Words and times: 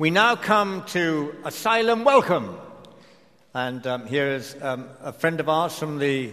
We 0.00 0.10
now 0.10 0.34
come 0.34 0.82
to 0.86 1.36
Asylum 1.44 2.02
Welcome. 2.02 2.56
And 3.54 3.86
um, 3.86 4.06
here 4.08 4.26
is 4.26 4.56
um, 4.60 4.88
a 5.00 5.12
friend 5.12 5.38
of 5.38 5.48
ours 5.48 5.78
from 5.78 6.00
the 6.00 6.32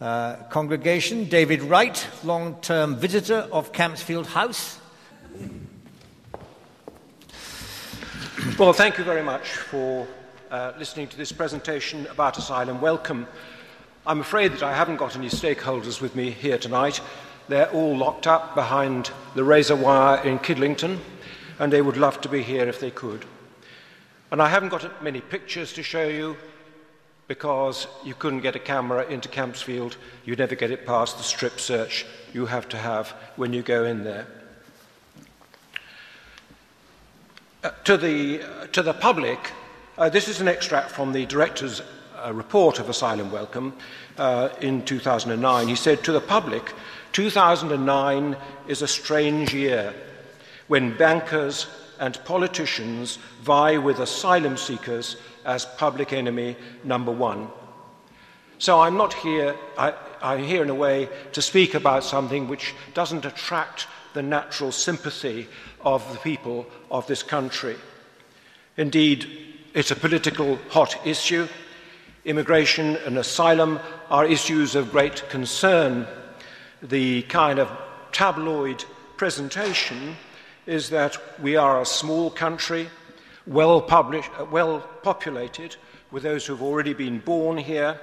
uh, 0.00 0.36
congregation, 0.48 1.24
David 1.24 1.60
Wright, 1.62 2.06
long 2.22 2.54
term 2.60 2.94
visitor 2.94 3.48
of 3.50 3.72
Campsfield 3.72 4.26
House. 4.26 4.78
Well, 8.56 8.72
thank 8.72 8.96
you 8.96 9.02
very 9.02 9.24
much 9.24 9.48
for 9.48 10.06
uh, 10.48 10.70
listening 10.78 11.08
to 11.08 11.16
this 11.16 11.32
presentation 11.32 12.06
about 12.06 12.38
Asylum 12.38 12.80
Welcome. 12.80 13.26
I'm 14.06 14.20
afraid 14.20 14.52
that 14.52 14.62
I 14.62 14.72
haven't 14.72 14.98
got 14.98 15.16
any 15.16 15.30
stakeholders 15.30 16.00
with 16.00 16.14
me 16.14 16.30
here 16.30 16.58
tonight. 16.58 17.00
They're 17.48 17.72
all 17.72 17.96
locked 17.96 18.28
up 18.28 18.54
behind 18.54 19.10
the 19.34 19.42
razor 19.42 19.74
wire 19.74 20.22
in 20.22 20.38
Kidlington 20.38 21.00
and 21.58 21.72
they 21.72 21.82
would 21.82 21.96
love 21.96 22.20
to 22.20 22.28
be 22.28 22.42
here 22.42 22.68
if 22.68 22.80
they 22.80 22.90
could. 22.90 23.24
And 24.30 24.42
I 24.42 24.48
haven't 24.48 24.68
got 24.68 25.02
many 25.02 25.20
pictures 25.20 25.72
to 25.74 25.82
show 25.82 26.06
you 26.06 26.36
because 27.28 27.86
you 28.04 28.14
couldn't 28.14 28.40
get 28.40 28.56
a 28.56 28.58
camera 28.58 29.04
into 29.06 29.28
Campsfield. 29.28 29.96
You'd 30.24 30.38
never 30.38 30.54
get 30.54 30.70
it 30.70 30.86
past 30.86 31.18
the 31.18 31.22
strip 31.22 31.60
search 31.60 32.06
you 32.32 32.46
have 32.46 32.68
to 32.70 32.76
have 32.76 33.08
when 33.36 33.52
you 33.52 33.62
go 33.62 33.84
in 33.84 34.04
there. 34.04 34.26
Uh, 37.64 37.70
to, 37.84 37.96
the, 37.96 38.42
uh, 38.42 38.66
to 38.68 38.82
the 38.82 38.94
public, 38.94 39.52
uh, 39.98 40.08
this 40.08 40.28
is 40.28 40.40
an 40.40 40.48
extract 40.48 40.90
from 40.90 41.12
the 41.12 41.26
director's 41.26 41.82
uh, 42.24 42.32
report 42.32 42.78
of 42.78 42.88
Asylum 42.88 43.30
Welcome 43.30 43.74
uh, 44.16 44.50
in 44.60 44.84
2009. 44.84 45.68
He 45.68 45.74
said, 45.74 46.04
To 46.04 46.12
the 46.12 46.20
public, 46.20 46.72
2009 47.12 48.36
is 48.68 48.82
a 48.82 48.88
strange 48.88 49.52
year 49.52 49.94
when 50.68 50.96
bankers 50.96 51.66
and 51.98 52.22
politicians 52.24 53.18
vie 53.42 53.76
with 53.76 53.98
asylum 53.98 54.56
seekers 54.56 55.16
as 55.44 55.64
public 55.64 56.12
enemy 56.12 56.56
number 56.84 57.10
one. 57.10 57.48
So 58.58 58.80
I'm 58.80 58.96
not 58.96 59.14
here, 59.14 59.56
I, 59.76 59.94
I'm 60.22 60.42
here 60.42 60.62
in 60.62 60.70
a 60.70 60.74
way 60.74 61.08
to 61.32 61.42
speak 61.42 61.74
about 61.74 62.04
something 62.04 62.48
which 62.48 62.74
doesn't 62.94 63.24
attract 63.24 63.86
the 64.14 64.22
natural 64.22 64.72
sympathy 64.72 65.48
of 65.80 66.10
the 66.12 66.18
people 66.18 66.66
of 66.90 67.06
this 67.06 67.22
country. 67.22 67.76
Indeed, 68.76 69.26
it's 69.74 69.90
a 69.90 69.96
political 69.96 70.56
hot 70.70 71.06
issue. 71.06 71.48
Immigration 72.24 72.96
and 72.96 73.18
asylum 73.18 73.80
are 74.10 74.24
issues 74.24 74.74
of 74.74 74.90
great 74.90 75.28
concern. 75.28 76.06
The 76.82 77.22
kind 77.22 77.58
of 77.58 77.70
tabloid 78.12 78.84
presentation 79.16 80.16
is 80.68 80.90
that 80.90 81.16
we 81.40 81.56
are 81.56 81.80
a 81.80 81.86
small 81.86 82.30
country, 82.30 82.90
well, 83.46 83.80
published, 83.80 84.30
uh, 84.38 84.44
well 84.44 84.80
populated, 85.02 85.74
with 86.10 86.22
those 86.22 86.44
who 86.44 86.52
have 86.52 86.62
already 86.62 86.92
been 86.92 87.20
born 87.20 87.56
here, 87.56 87.98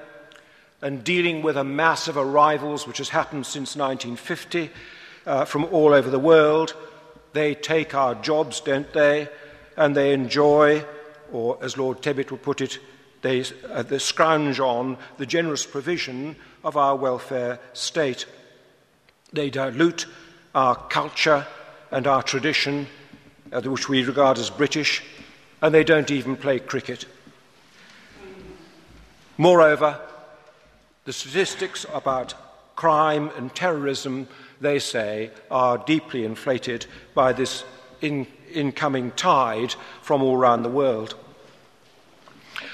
and 0.81 1.03
dealing 1.03 1.43
with 1.43 1.57
a 1.57 1.63
mass 1.63 2.07
of 2.07 2.17
arrivals 2.17 2.87
which 2.87 2.97
has 2.97 3.09
happened 3.09 3.45
since 3.45 3.75
1950 3.75 4.71
uh, 5.27 5.45
from 5.45 5.65
all 5.65 5.93
over 5.93 6.09
the 6.09 6.17
world. 6.17 6.75
They 7.33 7.53
take 7.53 7.93
our 7.93 8.15
jobs, 8.15 8.61
don't 8.61 8.91
they? 8.93 9.29
And 9.77 9.95
they 9.95 10.11
enjoy, 10.11 10.83
or 11.31 11.59
as 11.61 11.77
Lord 11.77 12.01
Tebbit 12.01 12.31
would 12.31 12.41
put 12.41 12.61
it, 12.61 12.79
they, 13.21 13.43
uh, 13.69 13.83
they 13.83 13.99
scrounge 13.99 14.59
on 14.59 14.97
the 15.17 15.27
generous 15.27 15.67
provision 15.67 16.35
of 16.63 16.77
our 16.77 16.95
welfare 16.95 17.59
state. 17.73 18.25
They 19.33 19.51
dilute 19.51 20.07
our 20.55 20.75
culture 20.75 21.45
and 21.95 22.07
our 22.07 22.21
tradition, 22.21 22.85
uh, 23.53 23.61
which 23.61 23.87
we 23.87 24.03
regard 24.03 24.37
as 24.37 24.49
British, 24.49 25.01
and 25.61 25.73
they 25.73 25.83
don't 25.85 26.11
even 26.11 26.35
play 26.35 26.59
cricket. 26.59 27.05
Moreover, 29.37 29.97
the 31.05 31.13
statistics 31.13 31.85
about 31.93 32.33
crime 32.75 33.31
and 33.37 33.55
terrorism, 33.55 34.27
they 34.59 34.77
say, 34.77 35.31
are 35.49 35.77
deeply 35.77 36.25
inflated 36.25 36.85
by 37.13 37.31
this 37.31 37.63
in, 38.01 38.27
incoming 38.51 39.11
tide 39.11 39.73
from 40.01 40.21
all 40.21 40.35
around 40.35 40.63
the 40.63 40.69
world. 40.69 41.15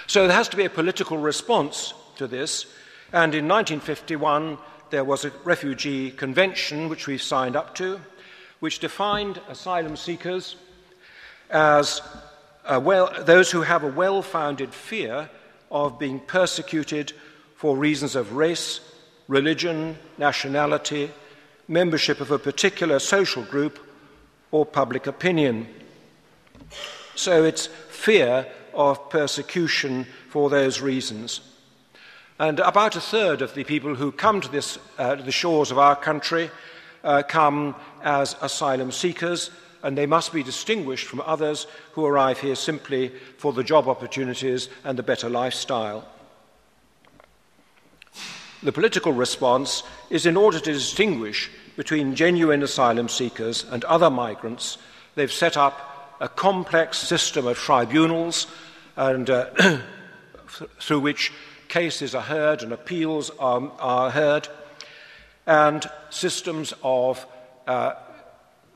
So 0.07 0.27
there 0.27 0.35
has 0.35 0.49
to 0.49 0.57
be 0.57 0.65
a 0.65 0.69
political 0.69 1.19
response 1.19 1.93
to 2.15 2.25
this, 2.25 2.65
and 3.13 3.35
in 3.35 3.47
1951 3.47 4.57
there 4.89 5.03
was 5.03 5.25
a 5.25 5.31
refugee 5.43 6.09
convention 6.09 6.89
which 6.89 7.05
we 7.05 7.19
signed 7.19 7.55
up 7.55 7.75
to 7.75 8.01
which 8.61 8.79
defined 8.79 9.41
asylum 9.49 9.97
seekers 9.97 10.55
as 11.49 12.01
well, 12.69 13.11
those 13.23 13.51
who 13.51 13.63
have 13.63 13.83
a 13.83 13.87
well 13.87 14.21
founded 14.21 14.73
fear 14.73 15.29
of 15.71 15.99
being 15.99 16.19
persecuted 16.19 17.11
for 17.55 17.75
reasons 17.75 18.15
of 18.15 18.33
race, 18.33 18.79
religion, 19.27 19.97
nationality, 20.17 21.09
membership 21.67 22.21
of 22.21 22.29
a 22.29 22.37
particular 22.37 22.99
social 22.99 23.43
group, 23.43 23.79
or 24.51 24.65
public 24.65 25.07
opinion. 25.07 25.67
So 27.15 27.43
it's 27.43 27.65
fear 27.65 28.47
of 28.75 29.09
persecution 29.09 30.05
for 30.29 30.49
those 30.49 30.81
reasons. 30.81 31.41
And 32.37 32.59
about 32.59 32.95
a 32.95 33.01
third 33.01 33.41
of 33.41 33.55
the 33.55 33.63
people 33.63 33.95
who 33.95 34.11
come 34.11 34.39
to, 34.41 34.49
this, 34.49 34.77
uh, 34.97 35.15
to 35.15 35.23
the 35.23 35.31
shores 35.31 35.71
of 35.71 35.79
our 35.79 35.95
country 35.95 36.51
uh, 37.03 37.23
come 37.23 37.75
as 38.03 38.35
asylum 38.41 38.91
seekers, 38.91 39.51
and 39.83 39.97
they 39.97 40.05
must 40.05 40.33
be 40.33 40.43
distinguished 40.43 41.07
from 41.07 41.21
others 41.21 41.67
who 41.93 42.05
arrive 42.05 42.39
here 42.39 42.55
simply 42.55 43.11
for 43.37 43.53
the 43.53 43.63
job 43.63 43.87
opportunities 43.87 44.69
and 44.83 44.97
the 44.97 45.03
better 45.03 45.29
lifestyle. 45.29 46.07
The 48.63 48.71
political 48.71 49.11
response 49.11 49.81
is 50.11 50.27
in 50.27 50.37
order 50.37 50.59
to 50.59 50.73
distinguish 50.73 51.49
between 51.75 52.15
genuine 52.15 52.61
asylum 52.61 53.09
seekers 53.09 53.65
and 53.71 53.83
other 53.85 54.09
migrants, 54.09 54.77
they've 55.15 55.31
set 55.31 55.57
up 55.57 56.17
a 56.19 56.29
complex 56.29 56.99
system 56.99 57.47
of 57.47 57.57
tribunals 57.57 58.45
and, 58.95 59.29
uh, 59.29 59.49
through 60.79 60.99
which 60.99 61.31
cases 61.69 62.13
are 62.13 62.21
heard 62.21 62.61
and 62.61 62.71
appeals 62.71 63.31
are, 63.39 63.71
are 63.79 64.11
heard 64.11 64.47
and 65.51 65.89
systems 66.09 66.73
of 66.81 67.27
uh, 67.67 67.93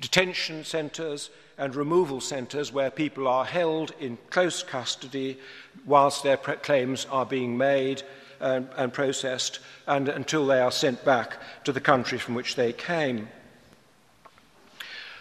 detention 0.01 0.65
centres 0.65 1.29
and 1.57 1.73
removal 1.73 2.19
centres 2.19 2.69
where 2.73 2.91
people 2.91 3.29
are 3.29 3.45
held 3.45 3.93
in 4.01 4.17
close 4.29 4.61
custody 4.61 5.39
whilst 5.85 6.21
their 6.21 6.35
claims 6.35 7.07
are 7.09 7.25
being 7.25 7.57
made 7.57 8.03
and, 8.41 8.67
and 8.75 8.91
processed 8.91 9.59
and 9.87 10.09
until 10.09 10.45
they 10.45 10.59
are 10.59 10.71
sent 10.71 11.05
back 11.05 11.37
to 11.63 11.71
the 11.71 11.79
country 11.79 12.17
from 12.17 12.35
which 12.35 12.57
they 12.57 12.73
came. 12.73 13.29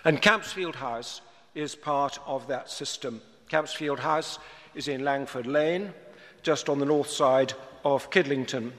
And 0.05 0.21
Campsfield 0.21 0.75
House 0.75 1.21
is 1.55 1.77
part 1.77 2.19
of 2.27 2.49
that 2.49 2.69
system. 2.69 3.23
Campsfield 3.49 4.01
House 4.01 4.41
is 4.75 4.89
in 4.89 5.05
Langford 5.05 5.47
Lane, 5.47 5.95
just 6.43 6.69
on 6.69 6.81
the 6.81 6.85
north 6.85 7.11
side 7.11 7.55
of 7.85 8.11
Kidlington. 8.11 8.73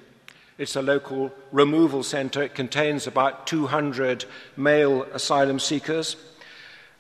It's 0.58 0.78
a 0.78 0.82
local 0.82 1.34
removal 1.52 2.02
centre. 2.02 2.42
It 2.42 2.56
contains 2.56 3.08
about 3.08 3.46
200 3.46 4.24
male 4.56 5.04
asylum 5.04 5.60
seekers. 5.60 6.16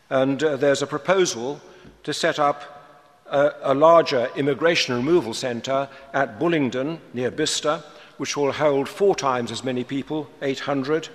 And 0.09 0.43
uh, 0.43 0.57
there's 0.57 0.81
a 0.81 0.87
proposal 0.87 1.61
to 2.03 2.13
set 2.13 2.37
up 2.37 3.23
a, 3.27 3.53
a 3.63 3.73
larger 3.73 4.29
immigration 4.35 4.93
removal 4.93 5.33
centre 5.33 5.87
at 6.13 6.37
Bullingdon, 6.37 6.99
near 7.13 7.31
Bicester, 7.31 7.81
which 8.17 8.35
will 8.35 8.51
hold 8.51 8.89
four 8.89 9.15
times 9.15 9.51
as 9.51 9.63
many 9.63 9.83
people, 9.85 10.29
800. 10.41 11.07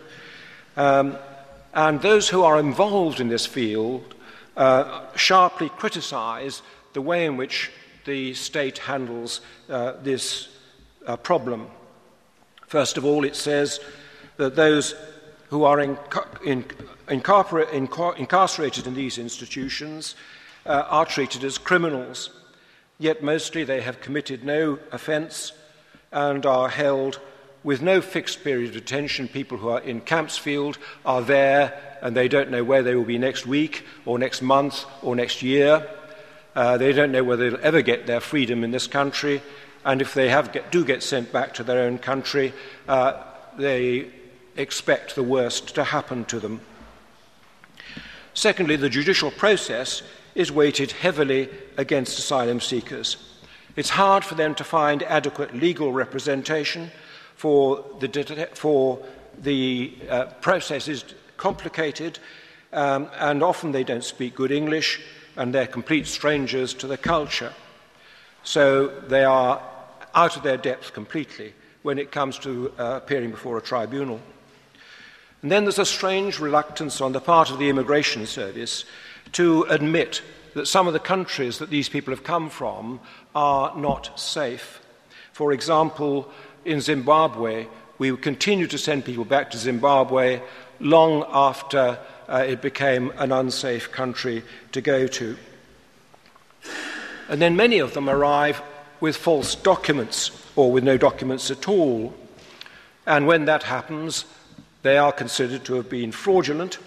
Um, 0.76 1.18
and 1.74 2.00
those 2.00 2.28
who 2.30 2.42
are 2.42 2.58
involved 2.58 3.20
in 3.20 3.28
this 3.28 3.44
field 3.44 4.14
uh, 4.56 5.02
sharply 5.14 5.68
criticise 5.68 6.62
the 6.94 7.02
way 7.02 7.26
in 7.26 7.36
which 7.36 7.70
the 8.06 8.32
state 8.32 8.78
handles 8.78 9.42
uh, 9.68 9.92
this 10.02 10.48
uh, 11.06 11.16
problem. 11.16 11.68
First 12.70 12.96
of 12.96 13.04
all, 13.04 13.24
it 13.24 13.34
says 13.34 13.80
that 14.36 14.54
those 14.54 14.94
who 15.48 15.64
are 15.64 15.80
in, 15.80 15.98
in, 16.44 16.64
incarcerated 17.08 18.86
in 18.86 18.94
these 18.94 19.18
institutions 19.18 20.14
uh, 20.64 20.84
are 20.88 21.04
treated 21.04 21.42
as 21.42 21.58
criminals, 21.58 22.30
yet 22.96 23.24
mostly 23.24 23.64
they 23.64 23.80
have 23.80 24.00
committed 24.00 24.44
no 24.44 24.78
offence 24.92 25.50
and 26.12 26.46
are 26.46 26.68
held 26.68 27.18
with 27.64 27.82
no 27.82 28.00
fixed 28.00 28.44
period 28.44 28.68
of 28.68 28.74
detention. 28.74 29.26
People 29.26 29.58
who 29.58 29.70
are 29.70 29.80
in 29.80 30.00
Campsfield 30.00 30.78
are 31.04 31.22
there 31.22 31.98
and 32.02 32.16
they 32.16 32.28
don't 32.28 32.52
know 32.52 32.62
where 32.62 32.84
they 32.84 32.94
will 32.94 33.02
be 33.02 33.18
next 33.18 33.46
week 33.46 33.84
or 34.06 34.16
next 34.16 34.42
month 34.42 34.84
or 35.02 35.16
next 35.16 35.42
year. 35.42 35.90
Uh, 36.54 36.78
they 36.78 36.92
don't 36.92 37.10
know 37.10 37.24
whether 37.24 37.50
they'll 37.50 37.64
ever 37.64 37.82
get 37.82 38.06
their 38.06 38.20
freedom 38.20 38.62
in 38.62 38.70
this 38.70 38.86
country 38.86 39.42
and 39.84 40.02
if 40.02 40.14
they 40.14 40.28
get, 40.28 40.70
do 40.70 40.84
get 40.84 41.02
sent 41.02 41.32
back 41.32 41.54
to 41.54 41.64
their 41.64 41.82
own 41.82 41.98
country, 41.98 42.52
uh, 42.88 43.22
they 43.56 44.06
expect 44.56 45.14
the 45.14 45.22
worst 45.22 45.74
to 45.74 45.84
happen 45.84 46.24
to 46.26 46.38
them. 46.38 46.60
Secondly, 48.34 48.76
the 48.76 48.88
judicial 48.88 49.30
process 49.30 50.02
is 50.34 50.52
weighted 50.52 50.92
heavily 50.92 51.48
against 51.76 52.18
asylum 52.18 52.60
seekers. 52.60 53.16
It's 53.76 53.90
hard 53.90 54.24
for 54.24 54.34
them 54.34 54.54
to 54.56 54.64
find 54.64 55.02
adequate 55.02 55.54
legal 55.54 55.92
representation 55.92 56.90
for 57.34 57.84
the, 58.00 58.48
for 58.54 58.98
the 59.40 59.96
uh, 60.08 60.26
process 60.40 60.88
is 60.88 61.04
complicated 61.36 62.18
um, 62.72 63.08
and 63.18 63.42
often 63.42 63.72
they 63.72 63.84
don't 63.84 64.04
speak 64.04 64.34
good 64.34 64.50
English 64.50 65.00
and 65.36 65.54
they're 65.54 65.66
complete 65.66 66.06
strangers 66.06 66.74
to 66.74 66.86
the 66.86 66.98
culture. 66.98 67.52
So 68.42 68.88
they 68.88 69.24
are 69.24 69.62
out 70.14 70.36
of 70.36 70.42
their 70.42 70.56
depth 70.56 70.92
completely 70.92 71.54
when 71.82 71.98
it 71.98 72.12
comes 72.12 72.38
to 72.40 72.72
uh, 72.78 73.00
appearing 73.02 73.30
before 73.30 73.58
a 73.58 73.62
tribunal. 73.62 74.20
And 75.42 75.50
then 75.50 75.64
there's 75.64 75.78
a 75.78 75.86
strange 75.86 76.38
reluctance 76.38 77.00
on 77.00 77.12
the 77.12 77.20
part 77.20 77.50
of 77.50 77.58
the 77.58 77.68
Immigration 77.68 78.26
Service 78.26 78.84
to 79.32 79.62
admit 79.70 80.22
that 80.54 80.66
some 80.66 80.86
of 80.86 80.92
the 80.92 80.98
countries 80.98 81.58
that 81.58 81.70
these 81.70 81.88
people 81.88 82.12
have 82.12 82.24
come 82.24 82.50
from 82.50 83.00
are 83.34 83.74
not 83.76 84.18
safe. 84.18 84.80
For 85.32 85.52
example, 85.52 86.30
in 86.64 86.80
Zimbabwe, 86.80 87.66
we 87.98 88.14
continue 88.16 88.66
to 88.66 88.78
send 88.78 89.04
people 89.04 89.24
back 89.24 89.50
to 89.50 89.58
Zimbabwe 89.58 90.42
long 90.80 91.24
after 91.28 91.98
uh, 92.28 92.44
it 92.46 92.60
became 92.60 93.12
an 93.16 93.32
unsafe 93.32 93.90
country 93.90 94.42
to 94.72 94.80
go 94.80 95.06
to. 95.06 95.36
And 97.30 97.40
then 97.40 97.56
many 97.56 97.78
of 97.78 97.94
them 97.94 98.10
arrive 98.10 98.60
with 99.00 99.16
false 99.16 99.54
documents 99.54 100.32
or 100.56 100.70
with 100.70 100.84
no 100.84 100.98
documents 100.98 101.50
at 101.50 101.68
all. 101.68 102.12
And 103.06 103.26
when 103.26 103.46
that 103.46 103.62
happens, 103.62 104.26
they 104.82 104.98
are 104.98 105.12
considered 105.12 105.64
to 105.64 105.74
have 105.74 105.88
been 105.88 106.12
fraudulent, 106.12 106.78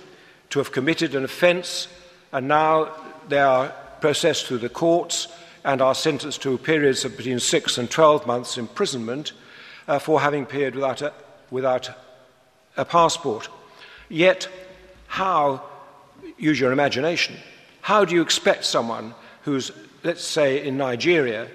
to 0.50 0.60
have 0.60 0.72
committed 0.72 1.16
an 1.16 1.24
offence, 1.24 1.88
and 2.32 2.48
now 2.48 2.92
they 3.30 3.40
are 3.40 3.70
processed 4.02 4.46
through 4.48 4.58
the 4.58 4.70
courts 4.70 5.30
and 5.64 5.82
are 5.82 5.96
sentenced 5.96 6.42
to 6.42 6.58
periods 6.58 7.06
of 7.06 7.16
between 7.16 7.40
six 7.40 7.78
and 7.78 7.90
12 7.90 8.28
months 8.28 8.58
imprisonment 8.58 9.32
uh, 9.88 9.98
for 9.98 10.20
having 10.20 10.44
appeared 10.44 10.76
without 10.76 11.02
a, 11.02 11.14
without 11.52 11.90
a 12.76 12.84
passport. 12.84 13.48
Yet, 14.10 14.50
how, 15.08 15.64
use 16.38 16.60
your 16.60 16.74
imagination, 16.74 17.38
how 17.82 18.04
do 18.04 18.14
you 18.14 18.22
expect 18.22 18.66
someone 18.66 19.14
who's, 19.44 19.72
let's 20.04 20.24
say, 20.24 20.66
in 20.66 20.78
Nigeria 20.78 21.48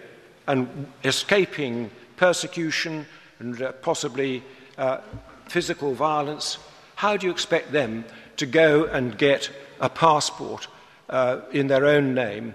and 0.46 0.86
escaping 1.04 1.90
persecution 2.16 3.06
and 3.38 3.60
uh, 3.60 3.72
possibly 3.72 4.42
uh, 4.78 4.98
physical 5.46 5.94
violence, 5.94 6.58
how 6.96 7.16
do 7.16 7.26
you 7.26 7.32
expect 7.32 7.72
them 7.72 8.04
to 8.38 8.46
go 8.46 8.84
and 8.84 9.16
get 9.18 9.50
a 9.80 9.88
passport 9.88 10.66
uh, 11.10 11.40
in 11.52 11.68
their 11.68 11.86
own 11.86 12.14
name 12.14 12.54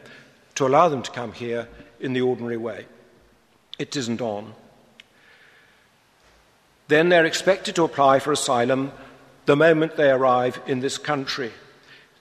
to 0.56 0.66
allow 0.66 0.90
them 0.90 1.04
to 1.04 1.12
come 1.12 1.32
here 1.32 1.68
in 2.00 2.14
the 2.14 2.22
ordinary 2.22 2.58
way? 2.58 2.86
It 3.78 3.96
isn't 3.96 4.22
on. 4.22 4.54
Then 6.88 7.10
they're 7.10 7.26
expected 7.26 7.76
to 7.76 7.84
apply 7.84 8.20
for 8.20 8.32
asylum 8.32 8.92
the 9.46 9.56
moment 9.56 9.96
they 9.96 10.10
arrive 10.10 10.60
in 10.68 10.80
this 10.80 10.98
country, 10.98 11.52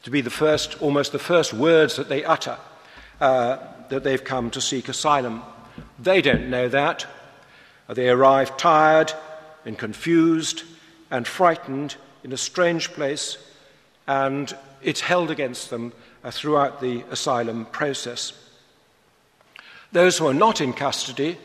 to 0.02 0.10
be 0.10 0.20
the 0.20 0.30
first, 0.30 0.80
almost 0.82 1.12
the 1.12 1.18
first 1.18 1.52
words 1.54 1.96
that 1.96 2.08
they 2.08 2.24
utter 2.24 2.58
uh, 3.20 3.58
that 3.88 4.04
they've 4.04 4.24
come 4.24 4.50
to 4.50 4.60
seek 4.60 4.88
asylum. 4.88 5.42
They 5.98 6.22
don't 6.22 6.50
know 6.50 6.68
that. 6.68 7.06
They 7.88 8.08
arrive 8.08 8.56
tired 8.56 9.12
and 9.64 9.78
confused 9.78 10.62
and 11.10 11.26
frightened 11.26 11.96
in 12.24 12.32
a 12.32 12.36
strange 12.36 12.92
place, 12.92 13.36
and 14.06 14.56
it's 14.82 15.00
held 15.00 15.30
against 15.30 15.70
them 15.70 15.92
uh, 16.24 16.30
throughout 16.30 16.80
the 16.80 17.04
asylum 17.10 17.66
process. 17.66 18.32
Those 19.92 20.16
who 20.18 20.26
are 20.26 20.34
not 20.34 20.60
in 20.60 20.72
custody 20.72 21.38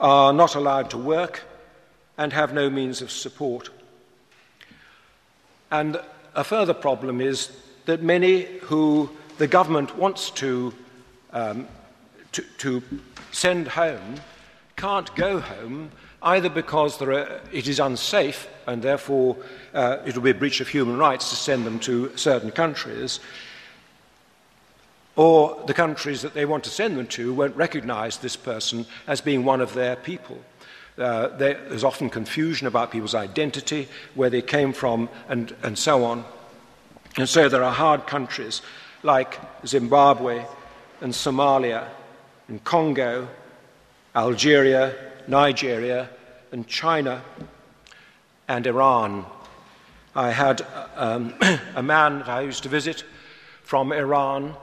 are 0.00 0.32
not 0.32 0.54
allowed 0.54 0.90
to 0.90 0.98
work 0.98 1.42
and 2.18 2.32
have 2.32 2.52
no 2.52 2.68
means 2.68 3.00
of 3.00 3.10
support. 3.10 3.70
And 5.70 6.00
a 6.34 6.44
further 6.44 6.74
problem 6.74 7.20
is 7.20 7.50
that 7.86 8.02
many 8.02 8.42
who 8.62 9.10
the 9.38 9.46
government 9.46 9.96
wants 9.96 10.30
to, 10.30 10.74
um, 11.32 11.66
to, 12.32 12.42
to, 12.58 12.82
send 13.30 13.66
home 13.66 14.16
can't 14.76 15.14
go 15.16 15.40
home 15.40 15.90
either 16.22 16.50
because 16.50 17.00
are, 17.00 17.40
it 17.52 17.66
is 17.66 17.80
unsafe 17.80 18.48
and 18.66 18.82
therefore 18.82 19.36
uh, 19.74 19.98
it 20.04 20.14
will 20.14 20.22
be 20.22 20.30
a 20.30 20.34
breach 20.34 20.60
of 20.60 20.68
human 20.68 20.96
rights 20.96 21.30
to 21.30 21.36
send 21.36 21.64
them 21.66 21.78
to 21.80 22.16
certain 22.16 22.50
countries, 22.50 23.20
or 25.16 25.62
the 25.66 25.74
countries 25.74 26.22
that 26.22 26.34
they 26.34 26.44
want 26.44 26.64
to 26.64 26.70
send 26.70 26.96
them 26.96 27.06
to 27.06 27.34
won't 27.34 27.56
recognize 27.56 28.18
this 28.18 28.36
person 28.36 28.86
as 29.06 29.20
being 29.20 29.44
one 29.44 29.60
of 29.60 29.74
their 29.74 29.96
people. 29.96 30.38
Uh, 30.98 31.28
there's 31.36 31.84
often 31.84 32.10
confusion 32.10 32.66
about 32.66 32.90
people's 32.90 33.14
identity, 33.14 33.88
where 34.14 34.30
they 34.30 34.42
came 34.42 34.72
from, 34.72 35.08
and, 35.28 35.54
and 35.62 35.78
so 35.78 36.04
on. 36.04 36.24
And 37.16 37.28
so 37.28 37.48
there 37.48 37.64
are 37.64 37.72
hard 37.72 38.06
countries 38.06 38.62
like 39.02 39.38
Zimbabwe 39.66 40.44
and 41.02 41.12
Somalia 41.12 41.88
and 42.48 42.62
Congo, 42.64 43.28
Algeria, 44.14 44.94
Nigeria, 45.26 46.08
and 46.52 46.66
China, 46.66 47.22
and 48.48 48.66
Iran. 48.66 49.26
I 50.14 50.30
had 50.30 50.64
um, 50.96 51.34
a 51.74 51.82
man 51.82 52.20
that 52.20 52.28
I 52.28 52.42
used 52.42 52.62
to 52.62 52.68
visit 52.68 53.04
from 53.62 53.92
Iran. 53.92 54.54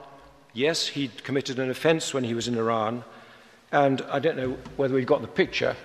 Yes, 0.54 0.86
he'd 0.86 1.22
committed 1.24 1.58
an 1.58 1.70
offense 1.70 2.14
when 2.14 2.24
he 2.24 2.34
was 2.34 2.48
in 2.48 2.56
Iran, 2.56 3.04
and 3.70 4.02
I 4.10 4.18
don't 4.18 4.36
know 4.36 4.56
whether 4.76 4.94
we've 4.94 5.06
got 5.06 5.20
the 5.20 5.28
picture. 5.28 5.76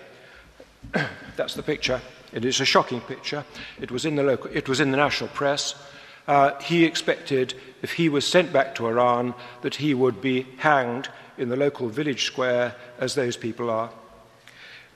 That's 1.36 1.56
the 1.56 1.64
picture. 1.64 2.02
It 2.32 2.46
is 2.46 2.62
a 2.62 2.66
shocking 2.66 3.02
picture. 3.02 3.44
It 3.80 3.92
was 3.92 4.06
in 4.06 4.16
the, 4.16 4.24
local, 4.24 4.52
it 4.54 4.70
was 4.70 4.80
in 4.80 4.92
the 4.92 4.98
national 4.98 5.30
press. 5.30 5.76
Uh, 6.28 6.60
he 6.60 6.86
expected, 6.86 7.54
if 7.82 7.94
he 7.94 8.10
was 8.10 8.26
sent 8.26 8.52
back 8.52 8.76
to 8.76 8.88
Iran, 8.88 9.34
that 9.62 9.76
he 9.76 9.94
would 9.94 10.22
be 10.22 10.48
hanged 10.58 11.10
in 11.38 11.50
the 11.50 11.56
local 11.56 11.88
village 11.88 12.26
square 12.26 12.76
as 13.00 13.16
those 13.16 13.38
people 13.38 13.70
are. 13.70 13.90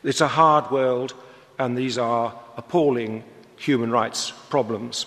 It's 0.03 0.21
a 0.21 0.27
hard 0.27 0.71
world, 0.71 1.13
and 1.59 1.77
these 1.77 1.97
are 1.97 2.33
appalling 2.57 3.23
human 3.57 3.91
rights 3.91 4.31
problems. 4.49 5.05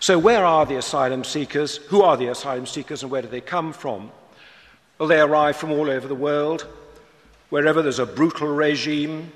So, 0.00 0.18
where 0.18 0.44
are 0.44 0.66
the 0.66 0.76
asylum 0.76 1.24
seekers? 1.24 1.76
Who 1.76 2.02
are 2.02 2.16
the 2.16 2.28
asylum 2.28 2.66
seekers, 2.66 3.02
and 3.02 3.10
where 3.10 3.22
do 3.22 3.28
they 3.28 3.40
come 3.40 3.72
from? 3.72 4.10
Well, 4.98 5.08
they 5.08 5.20
arrive 5.20 5.56
from 5.56 5.70
all 5.70 5.88
over 5.90 6.08
the 6.08 6.14
world 6.14 6.66
wherever 7.54 7.82
there's 7.82 8.00
a 8.00 8.06
brutal 8.06 8.48
regime. 8.48 9.30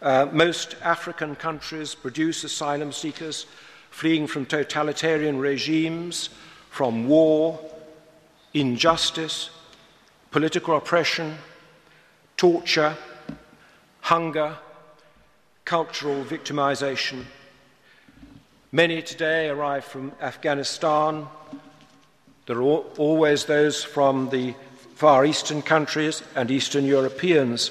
Uh, 0.00 0.28
most 0.30 0.76
African 0.82 1.34
countries 1.34 1.94
produce 1.94 2.44
asylum 2.44 2.92
seekers 2.92 3.46
fleeing 3.94 4.26
from 4.26 4.44
totalitarian 4.44 5.38
regimes, 5.38 6.28
from 6.68 7.06
war, 7.06 7.56
injustice, 8.52 9.50
political 10.32 10.76
oppression, 10.76 11.38
torture, 12.36 12.96
hunger, 14.00 14.58
cultural 15.64 16.24
victimization. 16.24 17.22
Many 18.72 19.00
today 19.00 19.48
arrive 19.48 19.84
from 19.84 20.10
Afghanistan. 20.20 21.28
There 22.46 22.56
are 22.56 22.62
always 22.98 23.44
those 23.44 23.84
from 23.84 24.28
the 24.30 24.56
Far 24.96 25.24
Eastern 25.24 25.62
countries 25.62 26.20
and 26.34 26.50
Eastern 26.50 26.84
Europeans. 26.84 27.70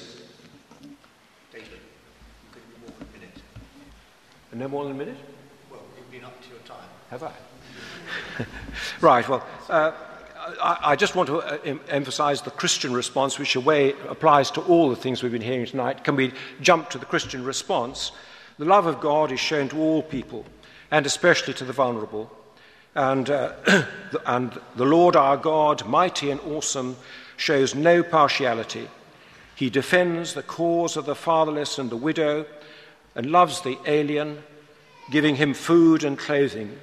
David, 1.52 1.68
no 4.54 4.68
more 4.68 4.84
than 4.84 4.92
a 4.92 4.96
minute? 4.96 5.18
Been 6.14 6.24
up 6.24 6.42
to 6.42 6.48
your 6.48 6.60
time. 6.60 6.88
Have 7.10 7.24
I? 7.24 7.32
right, 9.00 9.28
well, 9.28 9.44
uh, 9.68 9.90
I, 10.62 10.78
I, 10.92 10.96
just 10.96 11.16
want 11.16 11.26
to 11.26 11.38
uh, 11.38 11.58
em- 11.64 11.80
emphasize 11.88 12.40
the 12.40 12.52
Christian 12.52 12.92
response, 12.92 13.36
which 13.36 13.56
a 13.56 13.60
way 13.60 13.94
applies 14.08 14.52
to 14.52 14.60
all 14.60 14.90
the 14.90 14.94
things 14.94 15.24
we've 15.24 15.32
been 15.32 15.42
hearing 15.42 15.66
tonight. 15.66 16.04
Can 16.04 16.14
we 16.14 16.32
jump 16.60 16.88
to 16.90 16.98
the 16.98 17.04
Christian 17.04 17.44
response? 17.44 18.12
The 18.60 18.64
love 18.64 18.86
of 18.86 19.00
God 19.00 19.32
is 19.32 19.40
shown 19.40 19.68
to 19.70 19.78
all 19.80 20.04
people, 20.04 20.46
and 20.92 21.04
especially 21.04 21.52
to 21.54 21.64
the 21.64 21.72
vulnerable. 21.72 22.30
And, 22.94 23.28
uh, 23.28 23.54
and 24.24 24.56
the 24.76 24.86
Lord 24.86 25.16
our 25.16 25.36
God, 25.36 25.84
mighty 25.84 26.30
and 26.30 26.40
awesome, 26.42 26.94
shows 27.36 27.74
no 27.74 28.04
partiality. 28.04 28.88
He 29.56 29.68
defends 29.68 30.34
the 30.34 30.44
cause 30.44 30.96
of 30.96 31.06
the 31.06 31.16
fatherless 31.16 31.76
and 31.76 31.90
the 31.90 31.96
widow 31.96 32.46
and 33.16 33.32
loves 33.32 33.62
the 33.62 33.78
alien, 33.84 34.44
giving 35.10 35.36
him 35.36 35.54
food 35.54 36.04
and 36.04 36.18
clothing. 36.18 36.78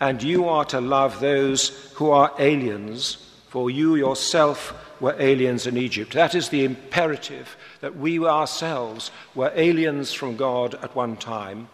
And 0.00 0.22
you 0.22 0.48
are 0.48 0.64
to 0.66 0.80
love 0.80 1.20
those 1.20 1.90
who 1.94 2.10
are 2.10 2.32
aliens, 2.38 3.16
for 3.48 3.70
you 3.70 3.96
yourself 3.96 4.74
were 5.00 5.16
aliens 5.18 5.66
in 5.66 5.76
Egypt. 5.76 6.12
That 6.12 6.34
is 6.34 6.48
the 6.48 6.64
imperative 6.64 7.56
that 7.80 7.96
we 7.96 8.18
ourselves 8.24 9.10
were 9.34 9.52
aliens 9.54 10.12
from 10.12 10.36
God 10.36 10.74
at 10.76 10.94
one 10.94 11.16
time 11.16 11.68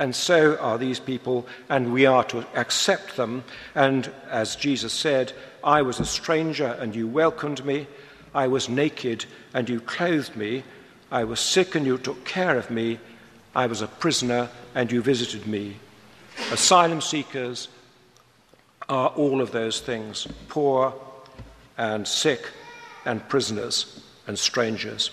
and 0.00 0.16
so 0.16 0.56
are 0.56 0.78
these 0.78 0.98
people, 0.98 1.46
and 1.68 1.92
we 1.92 2.06
are 2.06 2.24
to 2.24 2.46
accept 2.54 3.16
them. 3.16 3.44
And 3.74 4.10
as 4.30 4.56
Jesus 4.56 4.94
said, 4.94 5.34
I 5.62 5.82
was 5.82 6.00
a 6.00 6.06
stranger, 6.06 6.68
and 6.80 6.96
you 6.96 7.06
welcomed 7.06 7.62
me. 7.66 7.86
I 8.34 8.46
was 8.46 8.70
naked, 8.70 9.26
and 9.52 9.68
you 9.68 9.78
clothed 9.80 10.36
me. 10.36 10.64
I 11.10 11.24
was 11.24 11.38
sick, 11.38 11.74
and 11.74 11.84
you 11.84 11.98
took 11.98 12.24
care 12.24 12.56
of 12.56 12.70
me. 12.70 12.98
I 13.54 13.66
was 13.66 13.82
a 13.82 13.88
prisoner, 13.88 14.48
and 14.74 14.90
you 14.92 15.02
visited 15.02 15.46
me. 15.46 15.76
Asylum 16.52 17.00
seekers 17.00 17.68
are 18.88 19.08
all 19.10 19.40
of 19.40 19.52
those 19.52 19.80
things 19.80 20.26
poor 20.48 20.94
and 21.76 22.06
sick 22.06 22.48
and 23.04 23.26
prisoners 23.28 24.02
and 24.26 24.38
strangers. 24.38 25.10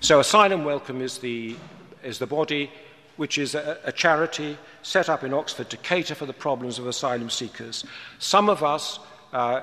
So, 0.00 0.20
Asylum 0.20 0.64
Welcome 0.64 1.00
is 1.00 1.18
the, 1.18 1.56
is 2.02 2.18
the 2.18 2.26
body 2.26 2.70
which 3.16 3.38
is 3.38 3.54
a, 3.54 3.78
a, 3.84 3.92
charity 3.92 4.58
set 4.82 5.08
up 5.08 5.24
in 5.24 5.32
Oxford 5.32 5.70
to 5.70 5.76
cater 5.78 6.14
for 6.14 6.26
the 6.26 6.34
problems 6.34 6.78
of 6.78 6.86
asylum 6.86 7.30
seekers. 7.30 7.84
Some 8.18 8.50
of 8.50 8.62
us, 8.62 8.98
uh, 9.32 9.62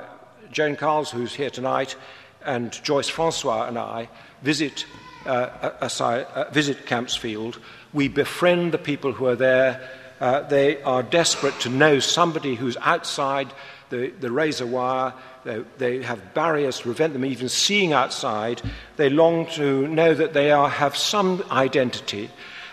Joan 0.51 0.75
Carls, 0.75 1.12
who's 1.12 1.35
here 1.35 1.51
tonight, 1.51 1.95
and 2.43 2.71
Joyce 2.83 3.09
Francois 3.09 3.67
and 3.67 3.77
I, 3.77 4.09
visit, 4.41 4.85
uh, 5.25 5.72
uh, 5.82 6.50
visit 6.51 6.86
Campsfield. 6.86 7.58
We 7.94 8.08
befriend 8.08 8.72
the 8.72 8.77
people 8.77 9.13
who 9.13 9.27
are 9.27 9.36
there. 9.36 9.89
Uh, 10.20 10.42
they 10.42 10.82
are 10.84 11.03
desperate 11.03 11.60
to 11.62 11.70
know 11.70 12.00
somebody 12.00 12.56
who's 12.56 12.77
outside 12.77 13.51
the, 13.89 14.12
the 14.20 14.32
razor 14.32 14.65
wire. 14.65 15.13
They, 15.44 15.63
they, 15.77 16.03
have 16.03 16.34
barriers 16.34 16.77
to 16.77 16.84
prevent 16.84 17.13
them 17.13 17.25
even 17.25 17.50
seeing 17.50 17.94
outside. 17.94 18.62
They 18.96 19.10
long 19.10 19.48
to 19.51 19.88
know 19.88 20.13
that 20.13 20.34
they 20.34 20.51
are, 20.51 20.70
have 20.70 20.96
some 20.96 21.44
identity 21.51 22.30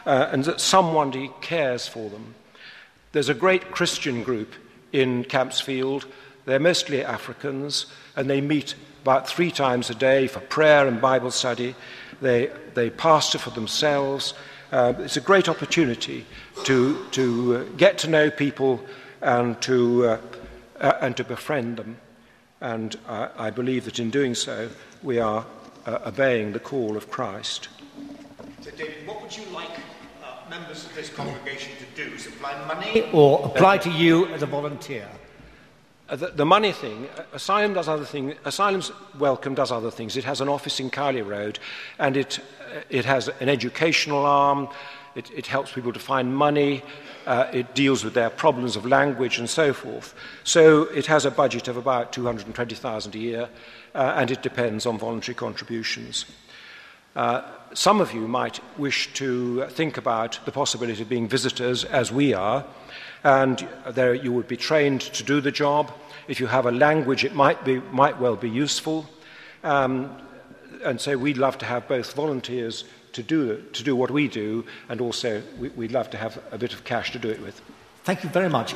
uh, 0.07 0.29
and 0.33 0.45
that 0.45 0.61
someone 0.61 1.13
cares 1.41 1.87
for 1.87 2.09
them. 2.09 2.35
There's 3.13 3.29
a 3.29 3.35
great 3.35 3.73
Christian 3.73 4.23
group 4.23 4.55
in 4.93 5.25
Campsfield. 5.25 6.05
They're 6.45 6.61
mostly 6.61 7.05
Africans, 7.05 7.87
and 8.17 8.31
they 8.31 8.41
meet 8.41 8.75
about 9.03 9.29
three 9.29 9.51
times 9.51 9.91
a 9.91 9.95
day 9.95 10.27
for 10.27 10.41
prayer 10.41 10.87
and 10.87 11.01
Bible 11.01 11.31
study. 11.31 11.75
They, 12.21 12.51
they 12.75 12.91
pastor 12.91 13.39
for 13.39 13.51
themselves. 13.51 14.35
Uh, 14.73 14.95
it's 14.99 15.17
a 15.17 15.21
great 15.21 15.49
opportunity 15.49 16.27
to, 16.65 17.05
to 17.13 17.57
uh, 17.57 17.65
get 17.77 17.99
to 17.99 18.09
know 18.09 18.31
people 18.31 18.85
and 19.21 19.61
to, 19.63 20.07
uh, 20.07 20.21
uh 20.81 20.93
and 21.01 21.17
to 21.17 21.25
befriend 21.25 21.77
them. 21.77 21.97
And 22.61 22.97
I 23.09 23.49
believe 23.49 23.87
that 23.87 23.99
in 23.99 24.11
doing 24.11 24.35
so, 24.35 24.69
we 25.03 25.19
are 25.19 25.47
uh, 25.87 25.99
obeying 26.05 26.53
the 26.53 26.61
call 26.61 26.95
of 26.95 27.11
Christ. 27.11 27.69
So, 28.61 28.71
David, 28.73 29.07
what 29.07 29.23
would 29.23 29.35
you 29.35 29.45
like 29.47 29.71
members 30.51 30.85
of 30.85 30.95
this 30.95 31.09
congregation 31.09 31.73
to 31.79 32.05
do? 32.05 32.19
Supply 32.19 32.53
money 32.67 33.09
or 33.13 33.47
apply 33.47 33.79
to 33.79 33.91
you 33.91 34.27
as 34.27 34.43
a 34.43 34.47
volunteer? 34.47 35.09
Uh, 36.11 36.17
the, 36.17 36.27
the, 36.29 36.45
money 36.45 36.73
thing, 36.73 37.09
uh, 37.17 37.23
Asylum 37.35 37.73
does 37.73 37.87
other 37.87 38.05
things. 38.05 38.35
Asylum's 38.45 38.91
Welcome 39.17 39.55
does 39.55 39.71
other 39.71 39.93
things. 39.93 40.17
It 40.17 40.25
has 40.25 40.41
an 40.41 40.49
office 40.49 40.81
in 40.81 40.91
Cowley 40.91 41.23
Road, 41.23 41.61
and 42.01 42.17
it, 42.17 42.41
uh, 42.41 42.81
it 42.91 43.05
has 43.05 43.29
an 43.29 43.49
educational 43.49 44.27
arm. 44.27 44.69
It, 45.15 45.31
it 45.31 45.47
helps 45.47 45.71
people 45.71 45.93
to 45.93 46.01
find 46.01 46.35
money. 46.35 46.83
Uh, 47.27 47.47
it 47.53 47.77
deals 47.77 48.03
with 48.03 48.15
their 48.15 48.29
problems 48.29 48.75
of 48.75 48.85
language 48.85 49.39
and 49.39 49.49
so 49.49 49.73
forth. 49.73 50.15
So 50.43 50.85
it 50.85 51.07
has 51.07 51.27
a 51.27 51.31
budget 51.31 51.69
of 51.69 51.77
about 51.77 52.13
220,000 52.13 53.15
a 53.15 53.19
year, 53.19 53.49
uh, 53.95 54.15
and 54.17 54.33
it 54.33 54.43
depends 54.43 54.87
on 54.87 54.99
voluntary 54.99 55.37
contributions. 55.37 56.25
Uh, 57.17 57.43
some 57.75 58.01
of 58.01 58.13
you 58.13 58.27
might 58.27 58.61
wish 58.79 59.13
to 59.15 59.67
think 59.67 59.97
about 59.97 60.39
the 60.45 60.53
possibility 60.53 61.03
of 61.03 61.09
being 61.09 61.29
visitors, 61.29 61.85
as 61.85 62.13
we 62.13 62.35
are, 62.35 62.65
and 63.25 63.67
there 63.89 64.15
you 64.15 64.33
would 64.33 64.49
be 64.49 64.57
trained 64.57 65.01
to 65.01 65.23
do 65.23 65.41
the 65.41 65.51
job. 65.51 65.93
If 66.29 66.41
you 66.41 66.47
have 66.47 66.67
a 66.67 66.71
language, 66.71 67.25
it 67.25 67.35
might, 67.35 67.65
be, 67.65 67.81
might 67.93 68.19
well 68.21 68.37
be 68.37 68.49
useful. 68.49 69.09
Um, 69.63 70.17
and 70.85 71.01
so 71.01 71.17
we'd 71.19 71.39
love 71.39 71.59
to 71.59 71.67
have 71.67 71.87
both 71.89 72.15
volunteers 72.15 72.85
to 73.13 73.23
do, 73.23 73.63
to 73.73 73.83
do 73.83 73.97
what 73.97 74.11
we 74.11 74.29
do, 74.29 74.65
and 74.89 75.01
also 75.01 75.43
we, 75.59 75.69
would 75.71 75.93
love 75.93 76.11
to 76.11 76.17
have 76.17 76.41
a 76.53 76.59
bit 76.59 76.73
of 76.73 76.85
cash 76.85 77.13
to 77.13 77.19
do 77.19 77.29
it 77.29 77.41
with. 77.43 77.61
Thank 78.05 78.25
you 78.25 78.31
very 78.31 78.49
much. 78.49 78.69